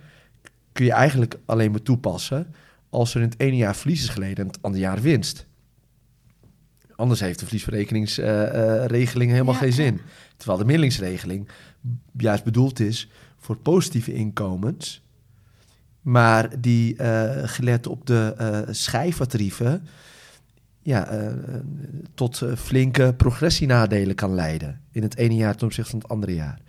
kun 0.73 0.85
je 0.85 0.93
eigenlijk 0.93 1.39
alleen 1.45 1.71
maar 1.71 1.83
toepassen 1.83 2.55
als 2.91 3.15
er 3.15 3.21
in 3.21 3.29
het 3.29 3.41
ene 3.41 3.57
jaar 3.57 3.77
verlies 3.77 4.03
is 4.03 4.09
geleden 4.09 4.37
en 4.37 4.47
het 4.47 4.63
andere 4.63 4.83
jaar 4.83 5.01
winst. 5.01 5.47
Anders 6.97 7.21
heeft 7.21 7.39
de 7.39 7.45
verliesverrekeningsregeling 7.45 9.31
uh, 9.31 9.37
helemaal 9.37 9.55
ja. 9.55 9.61
geen 9.61 9.73
zin. 9.73 10.01
Terwijl 10.37 10.59
de 10.59 10.65
middelingsregeling 10.65 11.49
juist 12.17 12.45
bedoeld 12.45 12.81
is 12.81 13.11
voor 13.39 13.57
positieve 13.57 14.13
inkomens, 14.13 15.03
maar 16.01 16.61
die 16.61 16.97
gelet 17.45 17.87
op 17.87 18.07
de 18.07 18.67
schijftarieven 18.71 19.87
ja, 20.83 21.33
tot 22.15 22.43
flinke 22.57 23.15
progressienadelen 23.17 24.15
kan 24.15 24.35
leiden 24.35 24.81
in 24.91 25.03
het 25.03 25.17
ene 25.17 25.35
jaar 25.35 25.57
ten 25.57 25.67
opzichte 25.67 25.91
van 25.91 25.99
het 25.99 26.09
andere 26.09 26.35
jaar. 26.35 26.61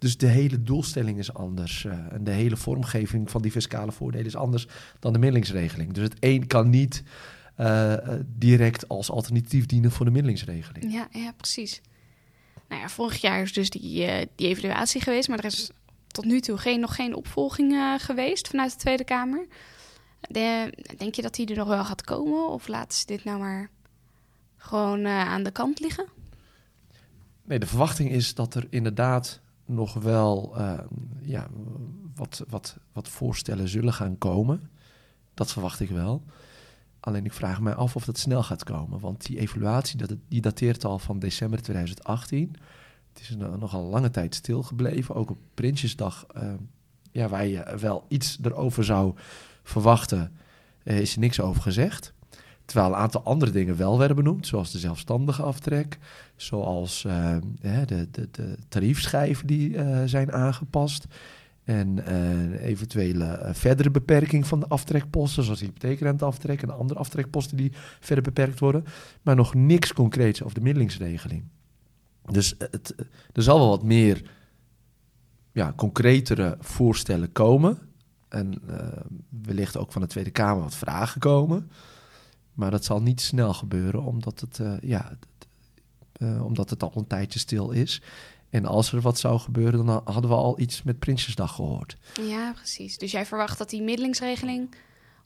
Dus 0.00 0.16
de 0.16 0.26
hele 0.26 0.62
doelstelling 0.62 1.18
is 1.18 1.34
anders. 1.34 1.84
Uh, 1.84 1.92
en 1.92 2.24
de 2.24 2.30
hele 2.30 2.56
vormgeving 2.56 3.30
van 3.30 3.42
die 3.42 3.50
fiscale 3.50 3.92
voordelen 3.92 4.26
is 4.26 4.36
anders 4.36 4.66
dan 4.98 5.12
de 5.12 5.18
middelingsregeling. 5.18 5.92
Dus 5.92 6.02
het 6.02 6.16
een 6.20 6.46
kan 6.46 6.70
niet 6.70 7.02
uh, 7.58 7.94
direct 8.26 8.88
als 8.88 9.10
alternatief 9.10 9.66
dienen 9.66 9.90
voor 9.90 10.04
de 10.04 10.10
middelingsregeling. 10.10 10.92
Ja, 10.92 11.08
ja 11.12 11.32
precies. 11.36 11.80
Nou 12.68 12.80
ja, 12.80 12.88
vorig 12.88 13.20
jaar 13.20 13.42
is 13.42 13.52
dus 13.52 13.70
die, 13.70 14.06
uh, 14.06 14.26
die 14.34 14.48
evaluatie 14.48 15.00
geweest, 15.00 15.28
maar 15.28 15.38
er 15.38 15.44
is 15.44 15.70
tot 16.06 16.24
nu 16.24 16.40
toe 16.40 16.58
geen, 16.58 16.80
nog 16.80 16.94
geen 16.94 17.14
opvolging 17.14 17.96
geweest 17.98 18.48
vanuit 18.48 18.72
de 18.72 18.78
Tweede 18.78 19.04
Kamer. 19.04 19.46
De, 20.20 20.74
denk 20.96 21.14
je 21.14 21.22
dat 21.22 21.34
die 21.34 21.46
er 21.46 21.56
nog 21.56 21.68
wel 21.68 21.84
gaat 21.84 22.02
komen? 22.02 22.48
Of 22.48 22.68
laten 22.68 22.98
ze 22.98 23.06
dit 23.06 23.24
nou 23.24 23.38
maar 23.38 23.70
gewoon 24.56 25.06
aan 25.06 25.42
de 25.42 25.50
kant 25.50 25.80
liggen? 25.80 26.06
Nee, 27.44 27.58
de 27.58 27.66
verwachting 27.66 28.10
is 28.10 28.34
dat 28.34 28.54
er 28.54 28.66
inderdaad 28.70 29.40
nog 29.74 29.94
wel 29.94 30.54
uh, 30.56 30.78
ja, 31.20 31.48
wat, 32.14 32.44
wat, 32.48 32.76
wat 32.92 33.08
voorstellen 33.08 33.68
zullen 33.68 33.92
gaan 33.92 34.18
komen. 34.18 34.70
Dat 35.34 35.52
verwacht 35.52 35.80
ik 35.80 35.90
wel. 35.90 36.22
Alleen 37.00 37.24
ik 37.24 37.32
vraag 37.32 37.60
me 37.60 37.74
af 37.74 37.96
of 37.96 38.04
dat 38.04 38.18
snel 38.18 38.42
gaat 38.42 38.64
komen. 38.64 39.00
Want 39.00 39.26
die 39.26 39.38
evaluatie 39.38 39.96
dat, 39.96 40.14
die 40.28 40.40
dateert 40.40 40.84
al 40.84 40.98
van 40.98 41.18
december 41.18 41.62
2018. 41.62 42.56
Het 43.12 43.22
is 43.22 43.36
nog 43.36 43.74
al 43.74 43.84
lange 43.84 44.10
tijd 44.10 44.34
stilgebleven. 44.34 45.14
Ook 45.14 45.30
op 45.30 45.38
Prinsjesdag, 45.54 46.26
uh, 46.36 46.52
ja, 47.12 47.28
waar 47.28 47.46
je 47.46 47.76
wel 47.80 48.04
iets 48.08 48.38
erover 48.42 48.84
zou 48.84 49.14
verwachten, 49.62 50.32
uh, 50.84 51.00
is 51.00 51.12
er 51.12 51.20
niks 51.20 51.40
over 51.40 51.62
gezegd. 51.62 52.12
Terwijl 52.70 52.92
een 52.92 52.98
aantal 52.98 53.22
andere 53.22 53.50
dingen 53.50 53.76
wel 53.76 53.98
werden 53.98 54.16
benoemd, 54.16 54.46
zoals 54.46 54.70
de 54.70 54.78
zelfstandige 54.78 55.42
aftrek, 55.42 55.98
zoals 56.36 57.04
uh, 57.04 57.36
de, 57.60 58.08
de, 58.10 58.28
de, 58.30 58.56
tariefschijven 58.68 59.46
die 59.46 59.70
uh, 59.70 60.02
zijn 60.04 60.32
aangepast. 60.32 61.06
En 61.64 61.98
uh, 61.98 62.64
eventuele 62.64 63.50
verdere 63.52 63.90
beperking 63.90 64.46
van 64.46 64.60
de 64.60 64.66
aftrekposten, 64.66 65.42
zoals 65.44 65.58
de 65.58 65.64
hypotheekrenteaftrek 65.64 66.62
en 66.62 66.78
andere 66.78 66.98
aftrekposten 66.98 67.56
die 67.56 67.72
verder 68.00 68.24
beperkt 68.24 68.58
worden. 68.58 68.84
Maar 69.22 69.36
nog 69.36 69.54
niks 69.54 69.92
concreets 69.92 70.42
over 70.42 70.54
de 70.54 70.64
middelingsregeling. 70.64 71.44
Dus 72.30 72.54
het, 72.58 72.94
er 73.32 73.42
zal 73.42 73.58
wel 73.58 73.68
wat 73.68 73.82
meer 73.82 74.30
ja, 75.52 75.72
concretere 75.76 76.56
voorstellen 76.60 77.32
komen. 77.32 77.78
En 78.28 78.62
wellicht 79.42 79.76
ook 79.76 79.92
van 79.92 80.02
de 80.02 80.08
Tweede 80.08 80.30
Kamer 80.30 80.62
wat 80.62 80.74
vragen 80.74 81.20
komen. 81.20 81.70
Maar 82.60 82.70
dat 82.70 82.84
zal 82.84 83.02
niet 83.02 83.20
snel 83.20 83.54
gebeuren, 83.54 84.02
omdat 84.02 84.40
het, 84.40 84.58
uh, 84.58 84.72
ja, 84.80 85.12
uh, 86.18 86.44
omdat 86.44 86.70
het 86.70 86.82
al 86.82 86.92
een 86.94 87.06
tijdje 87.06 87.38
stil 87.38 87.70
is. 87.70 88.02
En 88.50 88.64
als 88.66 88.92
er 88.92 89.00
wat 89.00 89.18
zou 89.18 89.38
gebeuren, 89.38 89.86
dan 89.86 90.00
hadden 90.04 90.30
we 90.30 90.36
al 90.36 90.60
iets 90.60 90.82
met 90.82 90.98
Prinsjesdag 90.98 91.54
gehoord. 91.54 91.96
Ja, 92.22 92.52
precies. 92.52 92.98
Dus 92.98 93.10
jij 93.10 93.26
verwacht 93.26 93.58
dat 93.58 93.70
die 93.70 93.82
middelingsregeling, 93.82 94.74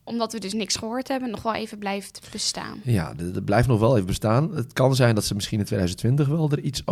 omdat 0.04 0.32
we 0.32 0.38
dus 0.38 0.52
niks 0.52 0.76
gehoord 0.76 1.08
hebben, 1.08 1.30
nog 1.30 1.42
wel 1.42 1.54
even 1.54 1.78
blijft 1.78 2.28
bestaan? 2.32 2.80
Ja, 2.82 3.14
dat 3.14 3.44
blijft 3.44 3.68
nog 3.68 3.80
wel 3.80 3.94
even 3.94 4.06
bestaan. 4.06 4.54
Het 4.54 4.72
kan 4.72 4.94
zijn 4.94 5.14
dat 5.14 5.24
ze 5.24 5.34
misschien 5.34 5.58
in 5.58 5.64
2020 5.64 6.28
wel 6.28 6.50
er 6.50 6.60
iets 6.60 6.82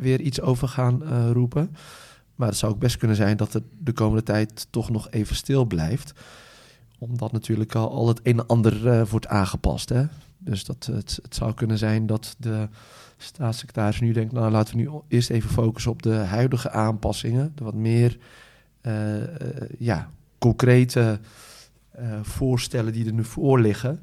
weer 0.00 0.20
iets 0.20 0.40
over 0.40 0.68
gaan 0.68 1.02
roepen. 1.32 1.76
Maar 2.34 2.48
het 2.48 2.56
zou 2.56 2.72
ook 2.72 2.78
best 2.78 2.96
kunnen 2.96 3.16
zijn 3.16 3.36
dat 3.36 3.52
het 3.52 3.64
de 3.78 3.92
komende 3.92 4.22
tijd 4.22 4.66
toch 4.70 4.90
nog 4.90 5.10
even 5.10 5.36
stil 5.36 5.64
blijft. 5.64 6.12
Omdat 7.02 7.32
natuurlijk 7.32 7.74
al, 7.74 8.08
het 8.08 8.20
een 8.22 8.38
en 8.38 8.46
ander 8.46 8.86
uh, 8.86 9.06
wordt 9.06 9.26
aangepast. 9.26 9.88
Hè? 9.88 10.04
Dus 10.38 10.64
dat, 10.64 10.88
het, 10.92 11.18
het 11.22 11.34
zou 11.34 11.54
kunnen 11.54 11.78
zijn 11.78 12.06
dat 12.06 12.36
de 12.38 12.68
staatssecretaris 13.16 14.00
nu 14.00 14.12
denkt... 14.12 14.32
nou, 14.32 14.50
laten 14.50 14.76
we 14.76 14.82
nu 14.82 14.90
eerst 15.08 15.30
even 15.30 15.50
focussen 15.50 15.90
op 15.90 16.02
de 16.02 16.14
huidige 16.14 16.70
aanpassingen. 16.70 17.52
De 17.54 17.64
wat 17.64 17.74
meer 17.74 18.18
uh, 18.82 18.92
ja, 19.78 20.10
concrete 20.38 21.20
voorstellen 22.22 22.92
die 22.92 23.06
er 23.06 23.12
nu 23.12 23.24
voor 23.24 23.60
liggen... 23.60 24.00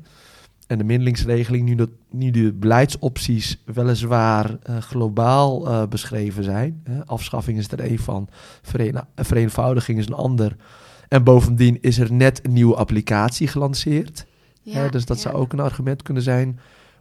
En 0.67 0.77
de 0.77 0.83
middelingsregeling, 0.83 1.65
nu, 1.65 1.75
dat, 1.75 1.89
nu 2.09 2.31
de 2.31 2.53
beleidsopties 2.53 3.61
weliswaar 3.65 4.57
globaal 4.79 5.87
beschreven 5.87 6.43
zijn. 6.43 6.81
Hè, 6.83 7.05
afschaffing 7.05 7.57
is 7.57 7.71
er 7.71 7.91
een 7.91 7.99
van, 7.99 8.29
vereenvoudiging 9.15 9.99
is 9.99 10.07
een 10.07 10.13
ander. 10.13 10.55
En 11.07 11.23
bovendien 11.23 11.81
is 11.81 11.97
er 11.97 12.13
net 12.13 12.45
een 12.45 12.53
nieuwe 12.53 12.75
applicatie 12.75 13.47
gelanceerd. 13.47 14.25
Ja, 14.61 14.79
hè, 14.79 14.89
dus 14.89 15.05
dat 15.05 15.17
ja. 15.17 15.23
zou 15.23 15.35
ook 15.35 15.53
een 15.53 15.59
argument 15.59 16.01
kunnen 16.01 16.23
zijn 16.23 16.59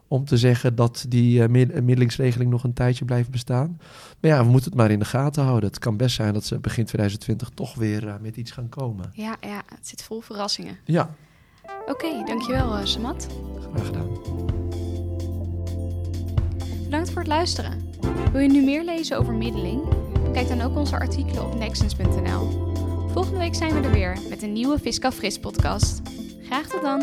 om 0.08 0.24
te 0.24 0.36
zeggen 0.36 0.74
dat 0.74 1.04
die 1.08 1.40
uh, 1.40 1.48
middelingsregeling 1.48 2.50
nog 2.50 2.64
een 2.64 2.72
tijdje 2.72 3.04
blijft 3.04 3.30
bestaan. 3.30 3.80
Maar 4.20 4.30
ja, 4.30 4.44
we 4.44 4.50
moeten 4.50 4.70
het 4.70 4.78
maar 4.78 4.90
in 4.90 4.98
de 4.98 5.04
gaten 5.04 5.42
houden. 5.42 5.68
Het 5.68 5.78
kan 5.78 5.96
best 5.96 6.16
zijn 6.16 6.32
dat 6.32 6.44
ze 6.44 6.58
begin 6.58 6.84
2020 6.84 7.50
toch 7.54 7.74
weer 7.74 8.18
met 8.20 8.36
iets 8.36 8.50
gaan 8.50 8.68
komen. 8.68 9.10
Ja, 9.12 9.36
ja, 9.40 9.62
het 9.66 9.88
zit 9.88 10.02
vol 10.02 10.20
verrassingen. 10.20 10.76
Ja. 10.84 11.14
Oké, 11.80 11.90
okay, 12.06 12.24
dankjewel 12.24 12.78
uh, 12.78 12.84
Samat. 12.84 13.28
Graag 13.72 13.86
gedaan. 13.86 14.08
Bedankt 16.84 17.10
voor 17.10 17.18
het 17.18 17.30
luisteren. 17.30 17.72
Wil 18.32 18.40
je 18.40 18.48
nu 18.48 18.64
meer 18.64 18.84
lezen 18.84 19.18
over 19.18 19.34
middeling? 19.34 19.82
Kijk 20.32 20.48
dan 20.48 20.60
ook 20.60 20.76
onze 20.76 20.98
artikelen 20.98 21.46
op 21.46 21.58
nexens.nl. 21.58 22.74
Volgende 23.16 23.40
week 23.40 23.54
zijn 23.54 23.74
we 23.74 23.80
er 23.80 23.92
weer 23.92 24.18
met 24.28 24.42
een 24.42 24.52
nieuwe 24.52 24.78
Fiscaal 24.78 25.10
Fris 25.10 25.38
podcast. 25.38 26.00
Graag 26.42 26.66
tot 26.66 26.82
dan! 26.82 27.00